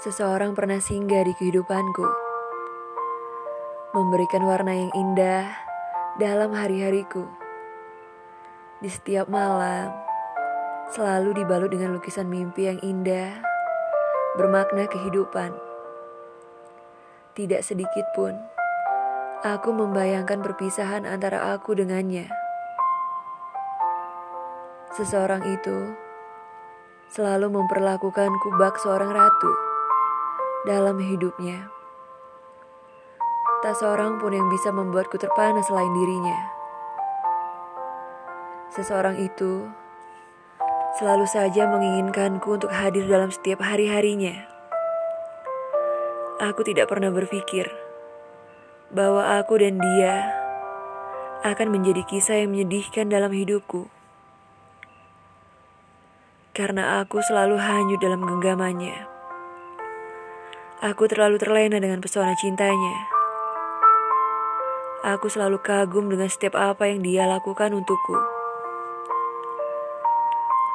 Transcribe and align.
Seseorang 0.00 0.56
pernah 0.56 0.80
singgah 0.80 1.28
di 1.28 1.36
kehidupanku, 1.36 2.08
memberikan 3.92 4.48
warna 4.48 4.72
yang 4.72 4.88
indah 4.96 5.44
dalam 6.16 6.56
hari-hariku. 6.56 7.28
Di 8.80 8.88
setiap 8.88 9.28
malam, 9.28 9.92
selalu 10.96 11.44
dibalut 11.44 11.68
dengan 11.68 11.92
lukisan 11.92 12.32
mimpi 12.32 12.72
yang 12.72 12.80
indah, 12.80 13.44
bermakna 14.40 14.88
kehidupan. 14.88 15.52
Tidak 17.36 17.60
sedikit 17.60 18.08
pun, 18.16 18.32
aku 19.44 19.68
membayangkan 19.68 20.40
perpisahan 20.40 21.04
antara 21.04 21.52
aku 21.52 21.76
dengannya. 21.76 22.24
Seseorang 24.96 25.44
itu 25.44 25.92
selalu 27.12 27.52
memperlakukanku 27.52 28.48
bak 28.56 28.80
seorang 28.80 29.12
ratu 29.12 29.69
dalam 30.68 31.00
hidupnya. 31.00 31.72
Tak 33.60 33.76
seorang 33.76 34.20
pun 34.20 34.32
yang 34.32 34.48
bisa 34.48 34.72
membuatku 34.72 35.16
terpana 35.20 35.60
selain 35.64 35.92
dirinya. 35.92 36.38
Seseorang 38.72 39.20
itu 39.20 39.68
selalu 41.00 41.28
saja 41.28 41.68
menginginkanku 41.68 42.56
untuk 42.60 42.72
hadir 42.72 43.04
dalam 43.08 43.28
setiap 43.28 43.64
hari-harinya. 43.64 44.48
Aku 46.40 46.64
tidak 46.64 46.88
pernah 46.88 47.12
berpikir 47.12 47.68
bahwa 48.88 49.36
aku 49.40 49.60
dan 49.60 49.76
dia 49.76 50.32
akan 51.44 51.68
menjadi 51.72 52.04
kisah 52.04 52.44
yang 52.44 52.52
menyedihkan 52.52 53.08
dalam 53.08 53.32
hidupku. 53.32 53.88
Karena 56.56 57.00
aku 57.00 57.20
selalu 57.24 57.56
hanyut 57.60 58.00
dalam 58.00 58.24
genggamannya. 58.24 59.19
Aku 60.80 61.04
terlalu 61.12 61.36
terlena 61.36 61.76
dengan 61.76 62.00
pesona 62.00 62.32
cintanya. 62.40 62.96
Aku 65.04 65.28
selalu 65.28 65.60
kagum 65.60 66.08
dengan 66.08 66.24
setiap 66.32 66.56
apa 66.56 66.88
yang 66.88 67.04
dia 67.04 67.28
lakukan 67.28 67.76
untukku. 67.76 68.16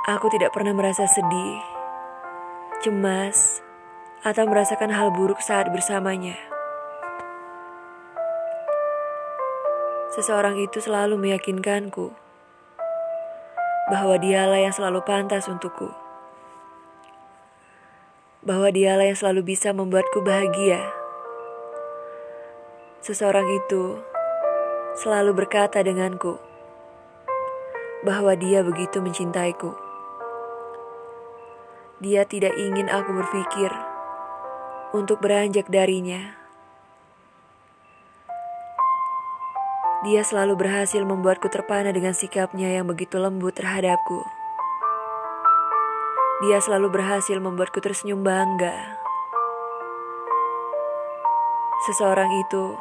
Aku 0.06 0.30
tidak 0.30 0.54
pernah 0.54 0.78
merasa 0.78 1.10
sedih, 1.10 1.58
cemas, 2.86 3.66
atau 4.22 4.46
merasakan 4.46 4.94
hal 4.94 5.10
buruk 5.10 5.42
saat 5.42 5.74
bersamanya. 5.74 6.38
Seseorang 10.14 10.62
itu 10.62 10.86
selalu 10.86 11.18
meyakinkanku 11.18 12.14
bahwa 13.90 14.22
dialah 14.22 14.62
yang 14.62 14.74
selalu 14.78 15.02
pantas 15.02 15.50
untukku 15.50 16.05
bahwa 18.46 18.70
dialah 18.70 19.10
yang 19.10 19.18
selalu 19.18 19.58
bisa 19.58 19.74
membuatku 19.74 20.22
bahagia. 20.22 20.78
Seseorang 23.02 23.50
itu 23.50 23.98
selalu 25.02 25.34
berkata 25.34 25.82
denganku 25.82 26.38
bahwa 28.06 28.38
dia 28.38 28.62
begitu 28.62 29.02
mencintaiku. 29.02 29.74
Dia 31.98 32.22
tidak 32.30 32.54
ingin 32.54 32.86
aku 32.86 33.18
berpikir 33.18 33.74
untuk 34.94 35.26
beranjak 35.26 35.66
darinya. 35.74 36.38
Dia 40.06 40.22
selalu 40.22 40.54
berhasil 40.54 41.02
membuatku 41.02 41.50
terpana 41.50 41.90
dengan 41.90 42.14
sikapnya 42.14 42.70
yang 42.78 42.86
begitu 42.86 43.18
lembut 43.18 43.58
terhadapku. 43.58 44.45
Dia 46.44 46.60
selalu 46.60 46.92
berhasil 46.92 47.40
membuatku 47.40 47.80
tersenyum 47.80 48.20
bangga. 48.20 49.00
Seseorang 51.88 52.28
itu 52.44 52.76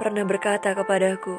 pernah 0.00 0.24
berkata 0.24 0.72
kepadaku 0.72 1.36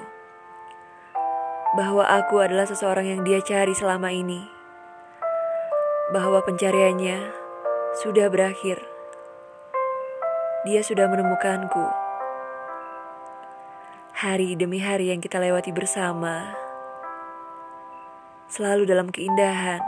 bahwa 1.74 2.06
aku 2.06 2.46
adalah 2.46 2.70
seseorang 2.70 3.10
yang 3.10 3.22
dia 3.26 3.42
cari 3.42 3.74
selama 3.74 4.14
ini. 4.14 4.46
Bahwa 6.14 6.46
pencariannya 6.46 7.26
sudah 7.98 8.30
berakhir. 8.30 8.78
Dia 10.70 10.86
sudah 10.86 11.10
menemukanku. 11.10 11.90
Hari 14.14 14.54
demi 14.62 14.78
hari 14.78 15.10
yang 15.10 15.26
kita 15.26 15.42
lewati 15.42 15.74
bersama 15.74 16.54
selalu 18.46 18.86
dalam 18.86 19.10
keindahan 19.10 19.82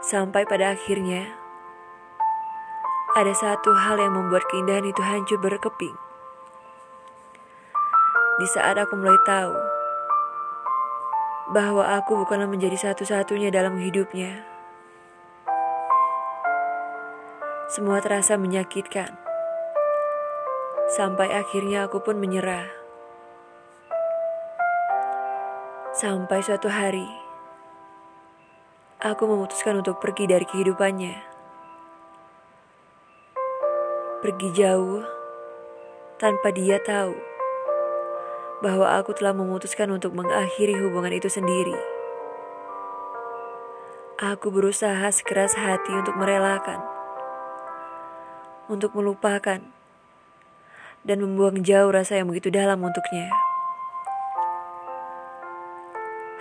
Sampai 0.00 0.48
pada 0.48 0.72
akhirnya, 0.72 1.28
ada 3.20 3.36
satu 3.36 3.68
hal 3.76 4.00
yang 4.00 4.16
membuat 4.16 4.48
keindahan 4.48 4.88
itu 4.88 5.04
hancur 5.04 5.36
berkeping. 5.36 5.92
Di 8.40 8.46
saat 8.48 8.80
aku 8.80 8.96
mulai 8.96 9.20
tahu 9.28 9.52
bahwa 11.52 11.84
aku 12.00 12.24
bukanlah 12.24 12.48
menjadi 12.48 12.80
satu-satunya 12.80 13.52
dalam 13.52 13.76
hidupnya, 13.76 14.40
semua 17.68 18.00
terasa 18.00 18.40
menyakitkan. 18.40 19.20
Sampai 20.96 21.28
akhirnya 21.28 21.84
aku 21.84 22.00
pun 22.00 22.16
menyerah. 22.16 22.72
Sampai 25.92 26.40
suatu 26.40 26.72
hari, 26.72 27.19
aku 29.00 29.24
memutuskan 29.24 29.80
untuk 29.80 29.96
pergi 29.96 30.28
dari 30.28 30.44
kehidupannya. 30.44 31.16
Pergi 34.20 34.48
jauh 34.52 35.00
tanpa 36.20 36.52
dia 36.52 36.76
tahu 36.84 37.16
bahwa 38.60 38.92
aku 39.00 39.16
telah 39.16 39.32
memutuskan 39.32 39.88
untuk 39.88 40.12
mengakhiri 40.12 40.76
hubungan 40.84 41.16
itu 41.16 41.32
sendiri. 41.32 41.72
Aku 44.20 44.52
berusaha 44.52 45.08
sekeras 45.08 45.56
hati 45.56 45.96
untuk 45.96 46.20
merelakan, 46.20 46.84
untuk 48.68 48.92
melupakan, 48.92 49.64
dan 51.08 51.16
membuang 51.24 51.64
jauh 51.64 51.88
rasa 51.88 52.20
yang 52.20 52.28
begitu 52.28 52.52
dalam 52.52 52.84
untuknya. 52.84 53.32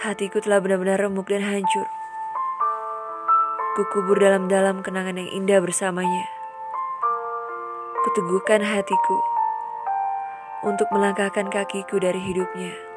Hatiku 0.04 0.44
telah 0.44 0.60
benar-benar 0.60 1.00
remuk 1.00 1.32
dan 1.32 1.40
hancur. 1.40 1.88
Kukubur 3.80 4.20
dalam-dalam 4.20 4.84
kenangan 4.84 5.24
yang 5.24 5.32
indah 5.40 5.64
bersamanya. 5.64 6.28
Kuteguhkan 8.04 8.60
hatiku 8.60 9.24
untuk 10.68 10.92
melangkahkan 10.92 11.48
kakiku 11.48 11.96
dari 11.96 12.20
hidupnya. 12.20 12.89